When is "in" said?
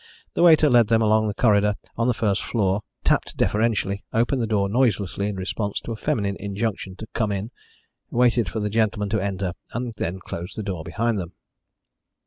5.27-5.35, 7.31-7.51